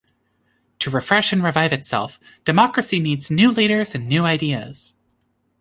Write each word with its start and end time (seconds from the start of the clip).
To 0.79 0.89
refresh 0.89 1.31
and 1.31 1.43
revive 1.43 1.71
itself, 1.71 2.19
democracy 2.43 2.97
needs 2.97 3.29
new 3.29 3.51
leaders 3.51 3.93
and 3.93 4.07
new 4.09 4.25
ideas. 4.25 4.95